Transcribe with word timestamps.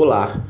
Olá, 0.00 0.46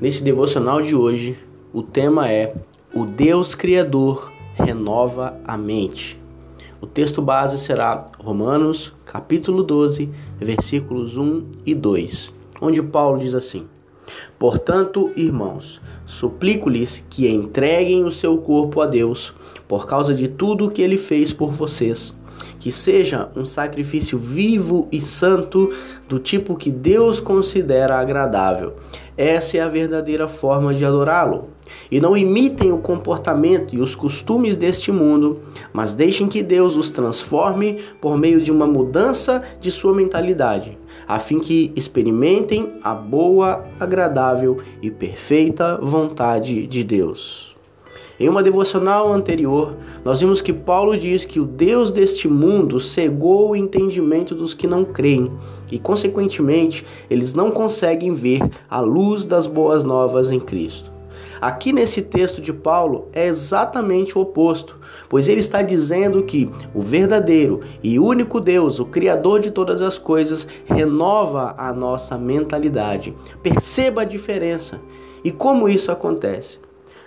nesse 0.00 0.22
devocional 0.22 0.80
de 0.80 0.94
hoje 0.94 1.36
o 1.72 1.82
tema 1.82 2.30
é 2.30 2.54
O 2.94 3.04
Deus 3.04 3.52
Criador 3.52 4.30
renova 4.54 5.40
a 5.44 5.58
mente. 5.58 6.16
O 6.80 6.86
texto 6.86 7.20
base 7.20 7.58
será 7.58 8.12
Romanos, 8.16 8.92
capítulo 9.04 9.64
12, 9.64 10.08
versículos 10.38 11.16
1 11.16 11.46
e 11.66 11.74
2, 11.74 12.32
onde 12.60 12.80
Paulo 12.80 13.18
diz 13.18 13.34
assim: 13.34 13.66
Portanto, 14.38 15.10
irmãos, 15.16 15.80
suplico-lhes 16.06 17.04
que 17.10 17.28
entreguem 17.28 18.04
o 18.04 18.12
seu 18.12 18.38
corpo 18.38 18.80
a 18.80 18.86
Deus, 18.86 19.34
por 19.66 19.84
causa 19.84 20.14
de 20.14 20.28
tudo 20.28 20.66
o 20.66 20.70
que 20.70 20.80
ele 20.80 20.96
fez 20.96 21.32
por 21.32 21.50
vocês 21.50 22.14
que 22.58 22.70
seja 22.70 23.28
um 23.36 23.44
sacrifício 23.44 24.18
vivo 24.18 24.88
e 24.90 25.00
santo 25.00 25.70
do 26.08 26.18
tipo 26.18 26.56
que 26.56 26.70
Deus 26.70 27.20
considera 27.20 27.98
agradável. 27.98 28.74
Essa 29.16 29.58
é 29.58 29.60
a 29.60 29.68
verdadeira 29.68 30.26
forma 30.26 30.74
de 30.74 30.84
adorá-lo. 30.84 31.48
E 31.90 32.00
não 32.00 32.16
imitem 32.16 32.72
o 32.72 32.78
comportamento 32.78 33.74
e 33.74 33.80
os 33.80 33.94
costumes 33.94 34.56
deste 34.56 34.90
mundo, 34.90 35.40
mas 35.72 35.94
deixem 35.94 36.28
que 36.28 36.42
Deus 36.42 36.76
os 36.76 36.90
transforme 36.90 37.80
por 38.00 38.16
meio 38.18 38.40
de 38.40 38.50
uma 38.50 38.66
mudança 38.66 39.42
de 39.60 39.70
sua 39.70 39.94
mentalidade, 39.94 40.78
a 41.06 41.18
fim 41.18 41.38
que 41.38 41.72
experimentem 41.76 42.74
a 42.82 42.94
boa, 42.94 43.64
agradável 43.78 44.58
e 44.80 44.90
perfeita 44.90 45.78
vontade 45.80 46.66
de 46.66 46.82
Deus. 46.82 47.51
Em 48.22 48.28
uma 48.28 48.40
devocional 48.40 49.12
anterior, 49.12 49.74
nós 50.04 50.20
vimos 50.20 50.40
que 50.40 50.52
Paulo 50.52 50.96
diz 50.96 51.24
que 51.24 51.40
o 51.40 51.44
Deus 51.44 51.90
deste 51.90 52.28
mundo 52.28 52.78
cegou 52.78 53.50
o 53.50 53.56
entendimento 53.56 54.32
dos 54.32 54.54
que 54.54 54.64
não 54.64 54.84
creem 54.84 55.28
e, 55.72 55.76
consequentemente, 55.76 56.86
eles 57.10 57.34
não 57.34 57.50
conseguem 57.50 58.12
ver 58.12 58.48
a 58.70 58.78
luz 58.78 59.24
das 59.24 59.48
boas 59.48 59.82
novas 59.82 60.30
em 60.30 60.38
Cristo. 60.38 60.92
Aqui 61.40 61.72
nesse 61.72 62.00
texto 62.00 62.40
de 62.40 62.52
Paulo 62.52 63.08
é 63.12 63.26
exatamente 63.26 64.16
o 64.16 64.20
oposto, 64.20 64.78
pois 65.08 65.26
ele 65.26 65.40
está 65.40 65.60
dizendo 65.60 66.22
que 66.22 66.48
o 66.72 66.80
verdadeiro 66.80 67.62
e 67.82 67.98
único 67.98 68.38
Deus, 68.38 68.78
o 68.78 68.84
Criador 68.84 69.40
de 69.40 69.50
todas 69.50 69.82
as 69.82 69.98
coisas, 69.98 70.46
renova 70.64 71.56
a 71.58 71.72
nossa 71.72 72.16
mentalidade. 72.16 73.12
Perceba 73.42 74.02
a 74.02 74.04
diferença. 74.04 74.80
E 75.24 75.32
como 75.32 75.68
isso 75.68 75.90
acontece? 75.90 76.60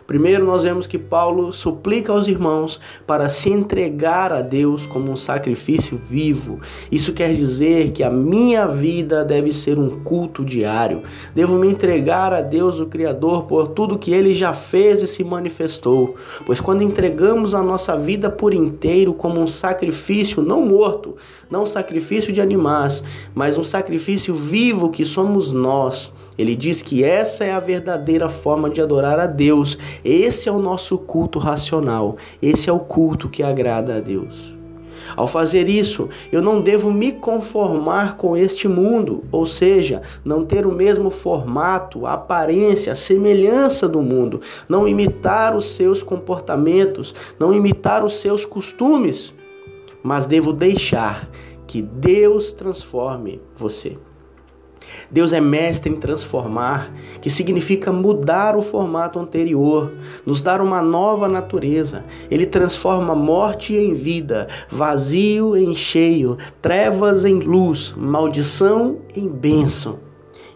Primeiro, 0.08 0.46
nós 0.46 0.62
vemos 0.62 0.86
que 0.86 1.00
Paulo 1.00 1.52
suplica 1.52 2.12
aos 2.12 2.28
irmãos 2.28 2.80
para 3.08 3.28
se 3.28 3.50
entregar 3.50 4.32
a 4.32 4.42
Deus 4.42 4.86
como 4.86 5.12
um 5.12 5.18
sacrifício 5.18 6.00
vivo. 6.08 6.60
Isso 6.92 7.12
quer 7.12 7.34
dizer 7.34 7.90
que 7.90 8.04
a 8.04 8.10
minha 8.10 8.68
vida 8.68 9.26
deve 9.26 9.52
ser 9.52 9.80
um 9.80 10.02
culto 10.02 10.46
diário. 10.46 11.02
Devo 11.34 11.58
me 11.58 11.68
entregar 11.68 12.34
a 12.34 12.42
Deus, 12.42 12.80
o 12.80 12.86
Criador, 12.86 13.46
por 13.46 13.70
tudo 13.70 13.98
que 13.98 14.12
ele 14.12 14.36
já 14.36 14.54
fez 14.54 15.02
e 15.02 15.08
se 15.08 15.24
manifestou. 15.24 16.16
Pois 16.46 16.62
quando 16.62 16.84
entregamos 16.84 17.56
a 17.56 17.64
nossa 17.64 17.98
vida 17.98 18.30
por 18.30 18.54
inteiro 18.54 19.12
como 19.12 19.42
um 19.42 19.48
sacrifício 19.48 20.42
não 20.44 20.62
morto, 20.62 21.16
não 21.50 21.64
um 21.64 21.68
sacrifício 21.68 22.32
de 22.32 22.42
animais, 22.42 23.04
mas 23.34 23.58
um 23.58 23.64
sacrifício 23.64 24.36
vivo 24.36 24.90
que 24.92 25.04
somos 25.04 25.52
nós, 25.52 26.14
ele 26.38 26.56
diz 26.56 26.82
que 26.82 27.04
essa 27.04 27.44
é 27.46 27.52
a 27.52 27.60
verdadeira 27.60 28.28
forma 28.28 28.70
de 28.70 28.82
adorar 28.82 29.20
a 29.20 29.26
Deus. 29.28 29.78
Esse 30.04 30.50
é 30.50 30.52
o 30.52 30.60
nosso 30.60 30.98
culto 30.98 31.40
racional. 31.40 32.18
Esse 32.42 32.70
é 32.70 32.74
o 32.74 32.80
culto 32.80 33.30
que 33.30 33.42
agrada 33.42 33.98
a 33.98 34.00
Deus. 34.00 34.54
Ao 35.16 35.28
fazer 35.28 35.70
isso, 35.70 36.10
eu 36.32 36.42
não 36.42 36.62
devo 36.62 36.92
me 36.92 37.12
conformar 37.12 38.18
com 38.18 38.36
este 38.36 38.68
mundo, 38.68 39.24
ou 39.32 39.46
seja, 39.46 40.02
não 40.26 40.44
ter 40.44 40.66
o 40.66 40.72
mesmo 40.72 41.10
formato, 41.10 42.06
aparência, 42.06 42.94
semelhança 42.96 43.88
do 43.88 44.02
mundo, 44.02 44.42
não 44.68 44.88
imitar 44.88 45.56
os 45.56 45.76
seus 45.76 46.04
comportamentos, 46.04 47.14
não 47.40 47.54
imitar 47.54 48.04
os 48.04 48.16
seus 48.18 48.46
costumes, 48.46 49.34
mas 50.04 50.26
devo 50.26 50.52
deixar 50.52 51.30
que 51.68 51.82
Deus 51.82 52.52
transforme 52.52 53.42
você. 53.56 53.98
Deus 55.10 55.34
é 55.34 55.42
mestre 55.42 55.92
em 55.92 55.96
transformar, 55.96 56.92
que 57.22 57.30
significa 57.30 57.92
mudar 57.92 58.56
o 58.56 58.62
formato 58.62 59.20
anterior, 59.20 59.94
nos 60.26 60.42
dar 60.42 60.62
uma 60.62 60.82
nova 60.82 61.28
natureza. 61.28 62.04
Ele 62.30 62.46
transforma 62.46 63.16
morte 63.16 63.76
em 63.76 63.94
vida, 63.94 64.48
vazio 64.70 65.56
em 65.56 65.74
cheio, 65.74 66.38
trevas 66.62 67.26
em 67.26 67.40
luz, 67.40 67.94
maldição 67.96 68.98
em 69.16 69.28
bênção. 69.28 70.00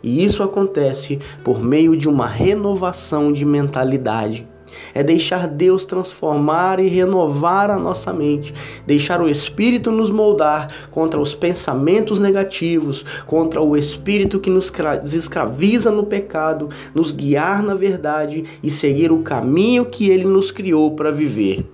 E 0.02 0.24
isso 0.24 0.44
acontece 0.44 1.20
por 1.44 1.62
meio 1.62 1.98
de 1.98 2.08
uma 2.08 2.28
renovação 2.28 3.34
de 3.34 3.44
mentalidade 3.44 4.48
é 4.94 5.04
deixar 5.04 5.48
Deus 5.48 5.86
transformar 5.86 6.80
e 6.80 6.88
renovar 6.88 7.70
a 7.70 7.78
nossa 7.78 8.12
mente, 8.12 8.54
deixar 8.86 9.22
o 9.22 9.30
Espírito 9.30 9.92
nos 9.92 10.12
moldar 10.12 10.68
contra 10.92 11.20
os 11.20 11.34
pensamentos 11.34 12.20
negativos, 12.20 13.06
contra 13.26 13.62
o 13.62 13.76
Espírito 13.76 14.40
que 14.40 14.50
nos 14.50 14.72
escraviza 15.14 15.92
no 15.92 16.06
pecado, 16.06 16.70
nos 16.94 17.12
guiar 17.12 17.62
na 17.64 17.76
verdade 17.76 18.44
e 18.62 18.70
seguir 18.70 19.12
o 19.12 19.24
caminho 19.24 19.86
que 19.86 20.10
Ele 20.10 20.26
nos 20.26 20.52
criou 20.52 20.96
para 20.96 21.12
viver, 21.12 21.66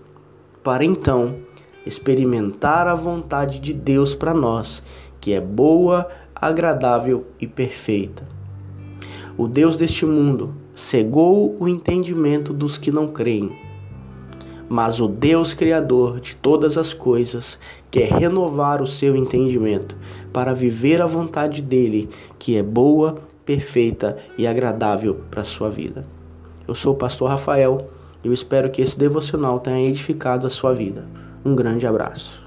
para 0.64 0.84
então 0.84 1.36
experimentar 1.86 2.88
a 2.88 2.96
vontade 2.96 3.60
de 3.60 3.74
Deus 3.74 4.16
para 4.16 4.34
nós, 4.34 4.82
que 5.22 5.34
é 5.34 5.40
boa, 5.40 6.10
agradável 6.34 7.26
e 7.40 7.48
perfeita. 7.48 8.24
O 9.38 9.48
Deus 9.48 9.78
deste 9.78 10.06
mundo 10.06 10.54
cegou 10.76 11.56
o 11.60 11.68
entendimento 11.68 12.54
dos 12.54 12.78
que 12.78 12.92
não 12.92 13.08
creem. 13.08 13.52
Mas 14.68 15.00
o 15.00 15.08
Deus 15.08 15.54
Criador 15.54 16.20
de 16.20 16.36
todas 16.36 16.78
as 16.78 16.94
coisas 16.94 17.58
quer 17.90 18.12
renovar 18.12 18.82
o 18.82 18.88
seu 18.88 19.16
entendimento 19.16 19.96
para 20.34 20.54
viver 20.54 21.02
a 21.02 21.06
vontade 21.06 21.62
dele, 21.62 22.10
que 22.38 22.58
é 22.58 22.64
boa, 22.64 23.20
perfeita 23.46 24.18
e 24.38 24.46
agradável 24.46 25.22
para 25.32 25.42
a 25.42 25.46
sua 25.46 25.70
vida. 25.70 26.06
Eu 26.68 26.76
sou 26.76 26.94
o 26.94 26.98
pastor 26.98 27.30
Rafael 27.30 27.90
e 28.24 28.28
eu 28.28 28.34
espero 28.34 28.72
que 28.72 28.82
esse 28.82 28.98
devocional 28.98 29.60
tenha 29.60 29.88
edificado 29.88 30.48
a 30.48 30.50
sua 30.50 30.74
vida. 30.74 31.06
Um 31.46 31.56
grande 31.56 31.86
abraço. 31.86 32.45